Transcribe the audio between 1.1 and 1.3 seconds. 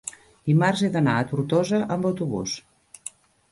a